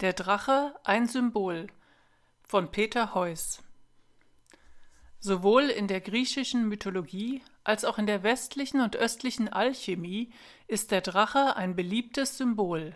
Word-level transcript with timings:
Der 0.00 0.12
Drache 0.12 0.74
ein 0.84 1.06
Symbol 1.06 1.68
von 2.42 2.70
Peter 2.70 3.14
Heuss 3.14 3.62
Sowohl 5.20 5.70
in 5.70 5.88
der 5.88 6.02
griechischen 6.02 6.68
Mythologie 6.68 7.40
als 7.64 7.86
auch 7.86 7.96
in 7.96 8.04
der 8.04 8.22
westlichen 8.22 8.82
und 8.82 8.94
östlichen 8.94 9.48
Alchemie 9.48 10.34
ist 10.66 10.90
der 10.90 11.00
Drache 11.00 11.56
ein 11.56 11.76
beliebtes 11.76 12.36
Symbol. 12.36 12.94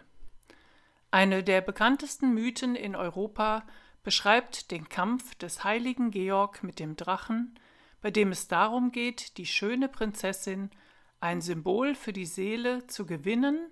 Eine 1.11 1.43
der 1.43 1.63
bekanntesten 1.63 2.35
Mythen 2.35 2.77
in 2.77 2.95
Europa 2.95 3.67
beschreibt 4.03 4.71
den 4.71 4.91
Kampf 4.91 5.35
des 5.37 5.65
heiligen 5.65 6.11
Georg 6.11 6.63
mit 6.63 6.79
dem 6.79 6.97
Drachen, 6.97 7.59
bei 8.03 8.11
dem 8.11 8.31
es 8.31 8.47
darum 8.47 8.93
geht, 8.93 9.39
die 9.39 9.47
schöne 9.47 9.89
Prinzessin, 9.89 10.71
ein 11.19 11.41
Symbol 11.41 11.95
für 11.95 12.13
die 12.13 12.27
Seele, 12.27 12.87
zu 12.89 13.07
gewinnen 13.07 13.71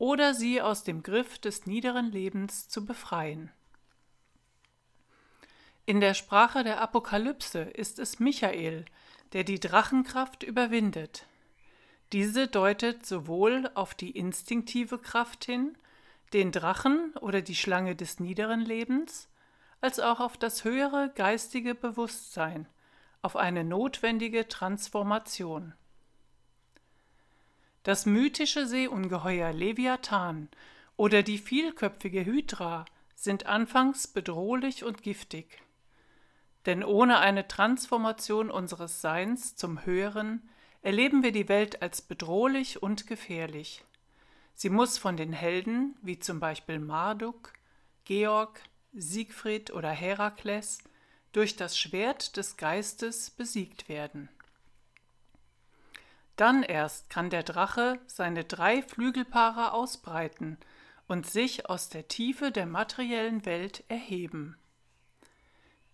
oder 0.00 0.32
sie 0.32 0.62
aus 0.62 0.82
dem 0.82 1.02
Griff 1.02 1.38
des 1.38 1.66
niederen 1.66 2.10
Lebens 2.10 2.68
zu 2.68 2.86
befreien. 2.86 3.50
In 5.84 6.00
der 6.00 6.14
Sprache 6.14 6.64
der 6.64 6.80
Apokalypse 6.80 7.60
ist 7.60 7.98
es 7.98 8.18
Michael, 8.18 8.86
der 9.34 9.44
die 9.44 9.60
Drachenkraft 9.60 10.42
überwindet. 10.42 11.26
Diese 12.14 12.48
deutet 12.48 13.04
sowohl 13.04 13.70
auf 13.74 13.94
die 13.94 14.12
instinktive 14.12 14.98
Kraft 14.98 15.44
hin, 15.44 15.76
den 16.32 16.50
Drachen 16.50 17.14
oder 17.20 17.42
die 17.42 17.54
Schlange 17.54 17.94
des 17.94 18.20
niederen 18.20 18.62
Lebens, 18.62 19.28
als 19.82 20.00
auch 20.00 20.20
auf 20.20 20.38
das 20.38 20.64
höhere 20.64 21.12
geistige 21.14 21.74
Bewusstsein, 21.74 22.66
auf 23.20 23.36
eine 23.36 23.64
notwendige 23.64 24.48
Transformation. 24.48 25.74
Das 27.82 28.04
mythische 28.04 28.66
Seeungeheuer 28.66 29.52
Leviathan 29.54 30.48
oder 30.96 31.22
die 31.22 31.38
vielköpfige 31.38 32.26
Hydra 32.26 32.84
sind 33.14 33.46
anfangs 33.46 34.06
bedrohlich 34.06 34.84
und 34.84 35.02
giftig. 35.02 35.62
Denn 36.66 36.84
ohne 36.84 37.20
eine 37.20 37.48
Transformation 37.48 38.50
unseres 38.50 39.00
Seins 39.00 39.56
zum 39.56 39.86
Höheren 39.86 40.46
erleben 40.82 41.22
wir 41.22 41.32
die 41.32 41.48
Welt 41.48 41.80
als 41.80 42.02
bedrohlich 42.02 42.82
und 42.82 43.06
gefährlich. 43.06 43.82
Sie 44.54 44.68
muss 44.68 44.98
von 44.98 45.16
den 45.16 45.32
Helden, 45.32 45.96
wie 46.02 46.18
zum 46.18 46.38
Beispiel 46.38 46.78
Marduk, 46.78 47.54
Georg, 48.04 48.60
Siegfried 48.92 49.70
oder 49.70 49.90
Herakles, 49.90 50.80
durch 51.32 51.56
das 51.56 51.78
Schwert 51.78 52.36
des 52.36 52.58
Geistes 52.58 53.30
besiegt 53.30 53.88
werden. 53.88 54.28
Dann 56.40 56.62
erst 56.62 57.10
kann 57.10 57.28
der 57.28 57.42
Drache 57.42 58.00
seine 58.06 58.44
drei 58.44 58.80
Flügelpaare 58.80 59.74
ausbreiten 59.74 60.56
und 61.06 61.26
sich 61.26 61.68
aus 61.68 61.90
der 61.90 62.08
Tiefe 62.08 62.50
der 62.50 62.64
materiellen 62.64 63.44
Welt 63.44 63.84
erheben. 63.88 64.56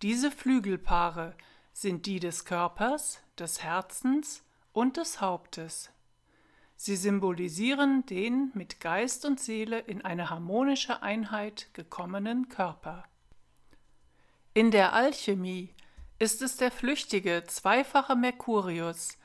Diese 0.01 0.31
Flügelpaare 0.31 1.35
sind 1.73 2.05
die 2.05 2.21
des 2.21 2.45
Körpers, 2.45 3.19
des 3.37 3.61
Herzens 3.61 4.41
und 4.71 4.95
des 4.95 5.19
Hauptes. 5.19 5.89
Sie 6.77 6.95
symbolisieren 6.95 8.05
den 8.05 8.51
mit 8.53 8.79
Geist 8.79 9.25
und 9.25 9.41
Seele 9.41 9.79
in 9.79 10.05
eine 10.05 10.29
harmonische 10.29 11.03
Einheit 11.03 11.67
gekommenen 11.73 12.47
Körper. 12.47 13.03
In 14.53 14.71
der 14.71 14.93
Alchemie 14.93 15.73
ist 16.19 16.41
es 16.41 16.55
der 16.55 16.71
flüchtige, 16.71 17.43
zweifache 17.47 18.15
Mercurius, 18.15 19.17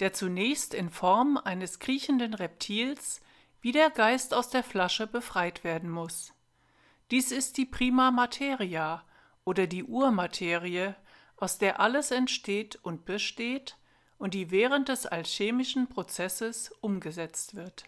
der 0.00 0.12
zunächst 0.12 0.74
in 0.74 0.90
Form 0.90 1.36
eines 1.36 1.78
kriechenden 1.78 2.34
Reptils 2.34 3.20
wie 3.60 3.72
der 3.72 3.90
Geist 3.90 4.32
aus 4.32 4.48
der 4.48 4.62
Flasche 4.62 5.06
befreit 5.06 5.62
werden 5.64 5.90
muss. 5.90 6.32
Dies 7.10 7.30
ist 7.30 7.58
die 7.58 7.66
Prima 7.66 8.10
Materia 8.10 9.04
oder 9.44 9.66
die 9.66 9.84
Urmaterie, 9.84 10.94
aus 11.36 11.58
der 11.58 11.80
alles 11.80 12.10
entsteht 12.10 12.76
und 12.76 13.04
besteht 13.04 13.76
und 14.18 14.34
die 14.34 14.50
während 14.50 14.88
des 14.88 15.06
alchemischen 15.06 15.88
Prozesses 15.88 16.70
umgesetzt 16.80 17.54
wird. 17.54 17.84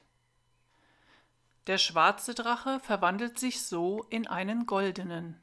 Der 1.66 1.78
schwarze 1.78 2.34
Drache 2.34 2.80
verwandelt 2.80 3.38
sich 3.38 3.62
so 3.62 4.04
in 4.10 4.26
einen 4.26 4.66
goldenen. 4.66 5.40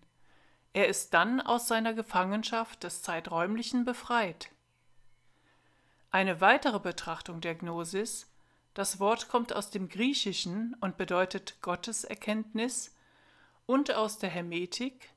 Er 0.73 0.87
ist 0.87 1.13
dann 1.13 1.39
aus 1.41 1.67
seiner 1.67 1.93
Gefangenschaft 1.93 2.83
des 2.83 3.01
Zeiträumlichen 3.01 3.85
befreit. 3.85 4.49
Eine 6.11 6.41
weitere 6.41 6.79
Betrachtung 6.79 7.39
der 7.39 7.53
Gnosis, 7.53 8.31
das 8.73 8.99
Wort 8.99 9.29
kommt 9.29 9.53
aus 9.53 9.69
dem 9.69 9.89
Griechischen 9.89 10.75
und 10.81 10.97
bedeutet 10.97 11.61
Gotteserkenntnis, 11.61 12.95
und 13.67 13.93
aus 13.93 14.17
der 14.17 14.31
Hermetik 14.31 15.11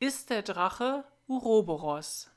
ist 0.00 0.30
der 0.30 0.42
Drache 0.42 1.04
Uroboros. 1.28 2.28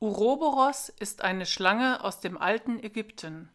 Uroboros 0.00 0.90
ist 0.90 1.22
eine 1.22 1.46
Schlange 1.46 2.04
aus 2.04 2.20
dem 2.20 2.36
alten 2.36 2.78
Ägypten, 2.78 3.48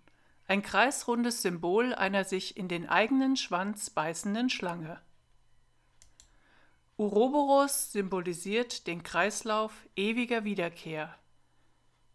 ein 0.47 0.63
kreisrundes 0.63 1.43
Symbol 1.43 1.93
einer 1.93 2.25
sich 2.25 2.57
in 2.57 2.67
den 2.67 2.89
eigenen 2.89 3.37
Schwanz 3.37 3.91
beißenden 3.91 4.49
Schlange. 4.49 4.99
Uroboros 6.97 7.91
symbolisiert 7.91 8.87
den 8.87 9.03
Kreislauf 9.03 9.71
ewiger 9.95 10.43
Wiederkehr. 10.43 11.15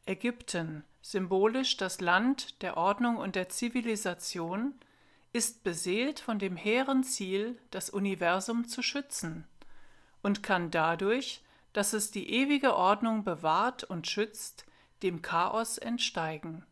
Ägypten, 0.08 0.84
symbolisch 1.02 1.76
das 1.76 2.00
Land 2.00 2.62
der 2.62 2.76
Ordnung 2.76 3.18
und 3.18 3.36
der 3.36 3.48
Zivilisation, 3.48 4.74
ist 5.32 5.62
beseelt 5.62 6.18
von 6.20 6.38
dem 6.38 6.56
hehren 6.56 7.04
Ziel, 7.04 7.58
das 7.70 7.90
Universum 7.90 8.66
zu 8.66 8.82
schützen 8.82 9.46
und 10.22 10.42
kann 10.42 10.70
dadurch, 10.70 11.42
dass 11.72 11.92
es 11.92 12.10
die 12.10 12.30
ewige 12.30 12.74
Ordnung 12.74 13.24
bewahrt 13.24 13.84
und 13.84 14.06
schützt, 14.06 14.64
dem 15.02 15.22
Chaos 15.22 15.78
entsteigen. 15.78 16.64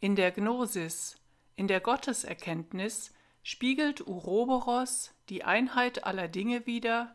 In 0.00 0.16
der 0.16 0.32
Gnosis, 0.32 1.16
in 1.56 1.68
der 1.68 1.80
Gotteserkenntnis, 1.80 3.14
spiegelt 3.42 4.06
Uroboros 4.06 5.12
die 5.28 5.44
Einheit 5.44 6.04
aller 6.04 6.28
Dinge 6.28 6.66
wider, 6.66 7.14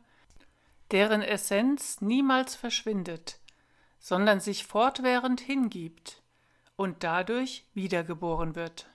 deren 0.92 1.22
Essenz 1.22 2.02
niemals 2.02 2.56
verschwindet, 2.56 3.40
sondern 4.04 4.42
sich 4.42 4.66
fortwährend 4.66 5.40
hingibt 5.40 6.22
und 6.76 7.06
dadurch 7.06 7.66
wiedergeboren 7.74 8.54
wird. 8.54 8.90